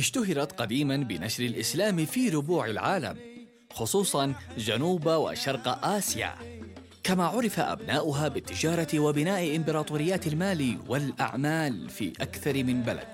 [0.00, 3.16] اشتهرت قديما بنشر الإسلام في ربوع العالم
[3.72, 6.34] خصوصا جنوب وشرق آسيا.
[7.02, 13.08] كما عرف أبناؤها بالتجارة وبناء إمبراطوريات المال والأعمال في أكثر من بلد.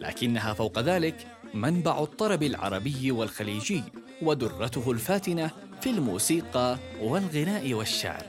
[0.00, 3.82] لكنها فوق ذلك منبع الطرب العربي والخليجي
[4.22, 5.50] ودرته الفاتنة
[5.80, 8.26] في الموسيقى والغناء والشعر.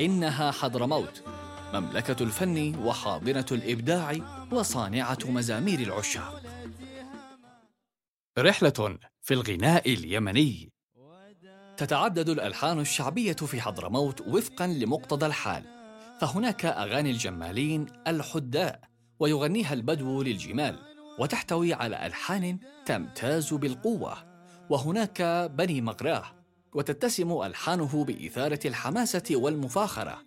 [0.00, 1.22] إنها حضرموت
[1.74, 4.16] مملكة الفن وحاضنة الإبداع
[4.52, 6.42] وصانعة مزامير العشاق.
[8.38, 10.72] رحلة في الغناء اليمني.
[11.76, 15.64] تتعدد الألحان الشعبية في حضرموت وفقاً لمقتضى الحال.
[16.20, 18.80] فهناك أغاني الجمالين الحداء
[19.18, 20.78] ويغنيها البدو للجمال
[21.18, 24.16] وتحتوي على ألحان تمتاز بالقوة.
[24.70, 26.24] وهناك بني مغراه
[26.74, 30.18] وتتسم ألحانه بإثارة الحماسة والمفاخرة.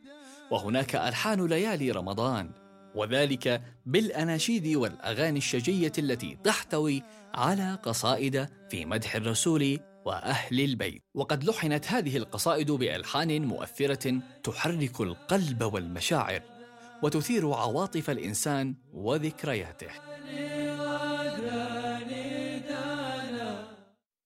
[0.51, 2.51] وهناك ألحان ليالي رمضان
[2.95, 7.03] وذلك بالأناشيد والأغاني الشجية التي تحتوي
[7.33, 11.01] على قصائد في مدح الرسول وأهل البيت.
[11.15, 16.41] وقد لحنت هذه القصائد بألحان مؤثرة تحرك القلب والمشاعر
[17.03, 19.89] وتثير عواطف الإنسان وذكرياته.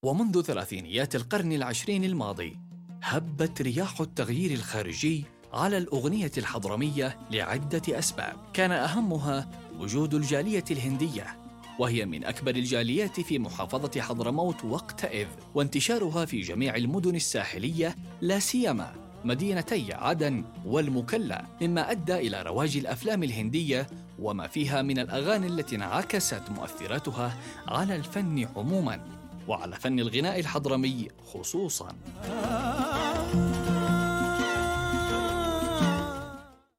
[0.03, 2.57] ومنذ ثلاثينيات القرن العشرين الماضي
[3.03, 8.35] هبت رياح التغيير الخارجي على الأغنية الحضرمية لعدة أسباب.
[8.53, 9.47] كان أهمها
[9.79, 11.37] وجود الجالية الهندية
[11.79, 18.93] وهي من أكبر الجاليات في محافظة حضرموت وقتئذ وانتشارها في جميع المدن الساحلية لا سيما
[19.25, 21.45] مدينتي عدن والمكلا.
[21.61, 23.87] مما أدى إلى رواج الأفلام الهندية
[24.19, 27.37] وما فيها من الأغاني التي انعكست مؤثراتها
[27.67, 28.99] على الفن عموما
[29.47, 31.95] وعلى فن الغناء الحضرمي خصوصا.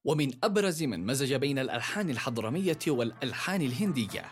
[0.05, 4.25] ومن أبرز من مزج بين الألحان الحضرمية والألحان الهندية.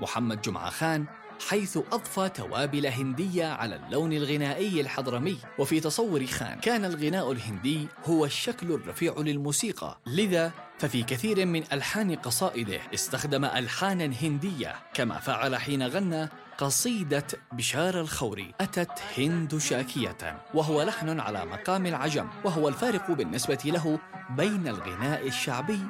[0.00, 1.04] محمد جمعة خان
[1.48, 5.38] حيث أضفى توابل هندية على اللون الغنائي الحضرمي.
[5.58, 9.98] وفي تصور خان كان الغناء الهندي هو الشكل الرفيع للموسيقى.
[10.06, 18.00] لذا ففي كثير من ألحان قصائده استخدم ألحانا هندية كما فعل حين غنى قصيدة بشار
[18.00, 23.98] الخوري أتت هند شاكية وهو لحن على مقام العجم وهو الفارق بالنسبة له
[24.30, 25.80] بين الغناء الشعبي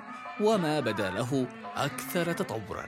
[0.41, 1.47] وما بدا له
[1.77, 2.87] أكثر تطورا.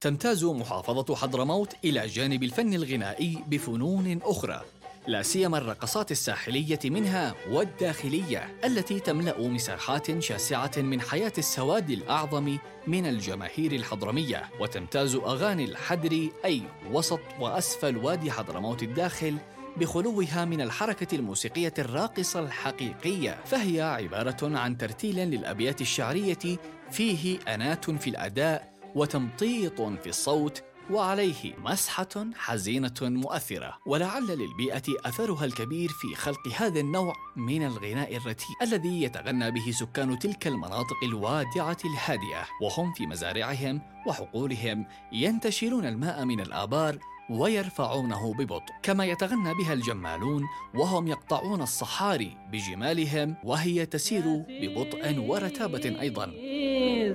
[0.00, 4.62] تمتاز محافظة حضرموت إلى جانب الفن الغنائي بفنون أخرى.
[5.10, 13.06] لا سيما الرقصات الساحلية منها والداخلية التي تملأ مساحات شاسعة من حياة السواد الأعظم من
[13.06, 14.50] الجماهير الحضرمية.
[14.60, 16.62] وتمتاز أغاني الحدر أي
[16.92, 19.36] وسط وأسفل وادي حضرموت الداخل
[19.76, 23.38] بخلوها من الحركة الموسيقية الراقصة الحقيقية.
[23.44, 26.58] فهي عبارة عن ترتيل للأبيات الشعرية
[26.90, 35.88] فيه أنات في الأداء وتمطيط في الصوت وعليه مسحة حزينة مؤثرة ولعل للبيئة أثرها الكبير
[35.88, 42.46] في خلق هذا النوع من الغناء الرتيب الذي يتغنى به سكان تلك المناطق الوادعة الهادئة
[42.62, 46.98] وهم في مزارعهم وحقولهم ينتشرون الماء من الآبار
[47.30, 50.42] ويرفعونه ببطء كما يتغنى بها الجمالون
[50.74, 56.26] وهم يقطعون الصحاري بجمالهم وهي تسير ببطء ورتابة أيضا.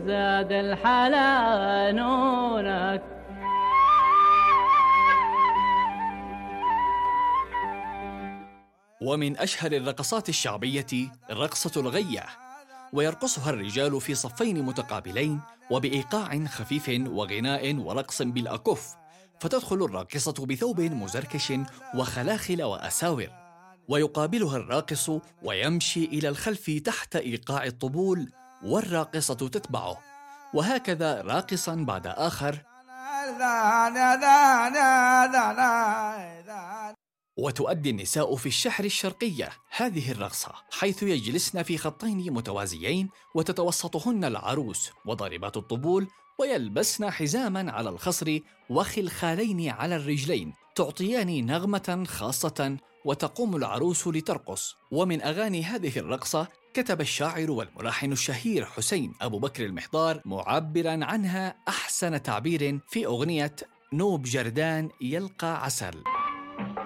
[0.05, 1.75] زاد الحلانونك
[9.01, 12.25] ومن أشهر الرقصات الشعبية رقصة الغية
[12.93, 15.39] ويرقصها الرجال في صفين متقابلين
[15.71, 18.95] وبإيقاع خفيف وغناء ورقص بالأكف
[19.39, 21.53] فتدخل الراقصة بثوب مزركش
[21.95, 23.29] وخلاخل وأساور
[23.87, 25.11] ويقابلها الراقص
[25.43, 28.31] ويمشي إلى الخلف تحت إيقاع الطبول
[28.63, 29.97] والراقصة تتبعه
[30.53, 32.59] وهكذا راقصا بعد آخر.
[37.37, 45.57] وتؤدي النساء في الشحر الشرقية هذه الرقصة حيث يجلسن في خطين متوازيين وتتوسطهن العروس وضاربات
[45.57, 46.07] الطبول
[46.39, 48.39] ويلبسن حزاما على الخصر
[48.69, 54.75] وخلخالين على الرجلين تعطيان نغمة خاصة وتقوم العروس لترقص.
[54.91, 62.23] ومن أغاني هذه الرقصة كتب الشاعر والملحن الشهير حسين أبو بكر المحضار معبرا عنها أحسن
[62.23, 63.55] تعبير في أغنية
[63.93, 66.03] نوب جردان يلقى عسل.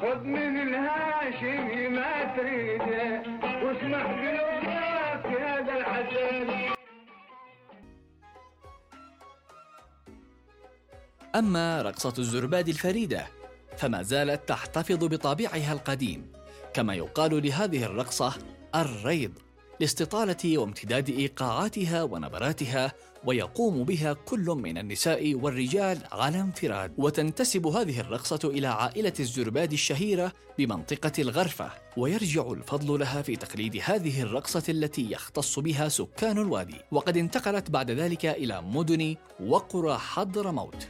[0.02, 3.24] خذ من الهاشمي ما تريده
[3.64, 6.48] واسمح قلوبك هذا الحسن.
[11.36, 13.28] أما رقصة الزرباد الفريدة
[13.78, 16.32] فما زالت تحتفظ بطابعها القديم
[16.74, 18.34] كما يقال لهذه الرقصة
[18.76, 19.49] الريض.
[19.80, 22.94] لاستطالة وامتداد إيقاعاتها ونبراتها
[23.26, 26.94] ويقوم بها كل من النساء والرجال على انفراد.
[26.98, 31.72] وتنتسب هذه الرقصة إلى عائلة الزرباد الشهيرة بمنطقة الغرفة.
[31.98, 36.82] ويرجع الفضل لها في تقليد هذه الرقصة التي يختص بها سكان الوادي.
[36.92, 40.88] وقد انتقلت بعد ذلك إلى مدن وقرى حضرموت.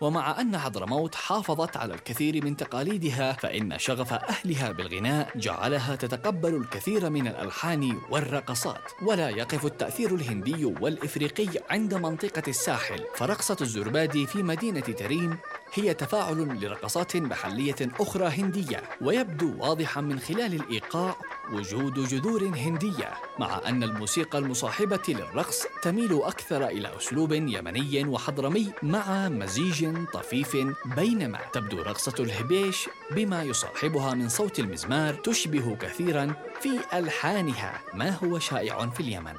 [0.00, 7.10] ومع أن حضرموت حافظت على الكثير من تقاليدها فإن شغف أهلها بالغناء جعلها تتقبل الكثير
[7.10, 8.92] من الألحان والرقصات.
[9.02, 13.04] ولا يقف التأثير الهندي والإفريقي عند منطقة الساحل.
[13.14, 15.38] فرقصة الزربادي في مدينة تريم
[15.74, 21.16] هي تفاعل لرقصات محلية أخرى هندية ويبدو واضحا من خلال الإيقاع
[21.52, 29.28] وجود جذور هندية مع أن الموسيقى المصاحبة للرقص تميل أكثر إلى أسلوب يمني وحضرمي مع
[29.28, 30.56] مزيج طفيف
[30.96, 37.80] بينما تبدو رقصة الهبيش بما يصاحبها من صوت المزمار تشبه كثيرا في ألحانها.
[37.94, 39.34] ما هو شائع في اليمن؟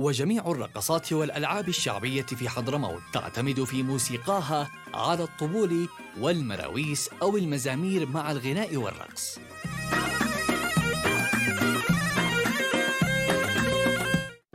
[0.00, 5.88] وجميع الرقصات والألعاب الشعبية في حضرموت تعتمد في موسيقاها على الطبول
[6.20, 9.38] والمراويس أو المزامير مع الغناء والرقص.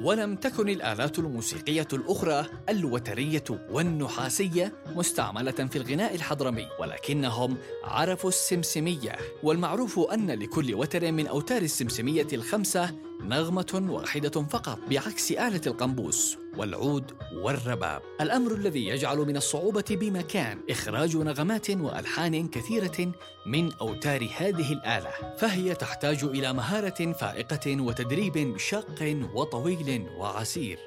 [0.03, 9.15] ولم تكن الآلات الموسيقية الأخرى الوترية والنحاسية مستعملة في الغناء الحضرمي ولكنهم عرفوا السمسمية.
[9.43, 16.42] والمعروف أن لكل وتر من أوتار السمسمية الخمسة نغمة واحدة فقط بعكس آلة القنبوس.
[16.57, 18.01] والعود والرباب.
[18.21, 23.11] الأمر الذي يجعل من الصعوبة بمكان إخراج نغمات وألحان كثيرة
[23.45, 30.79] من أوتار هذه الآلة فهي تحتاج إلى مهارة فائقة وتدريب شاق وطويل وعسير.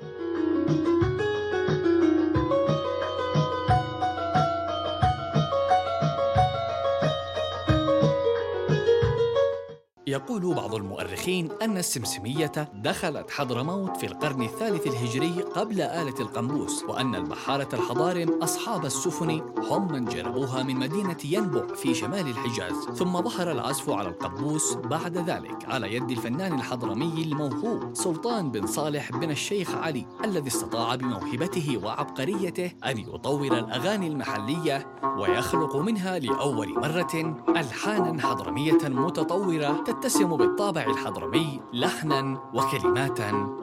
[10.16, 17.14] يقول بعض المؤرخين أن السمسمية دخلت حضرموت في القرن الثالث الهجري قبل آلة القنبوس وأن
[17.14, 22.74] البحارة الحضارم أصحاب السفن هم من جربوها من مدينة ينبع في شمال الحجاز.
[22.94, 29.12] ثم ظهر العزف على القنبوس بعد ذلك على يد الفنان الحضرمي الموهوب سلطان بن صالح
[29.12, 34.86] بن الشيخ علي الذي استطاع بموهبته وعبقريته أن يطور الأغاني المحلية
[35.18, 43.20] ويخلق منها لأول مرة ألحانا حضرمية متطورة يتسم بالطابع الحضرمي لحنا وكلمات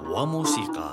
[0.09, 0.91] وموسيقى.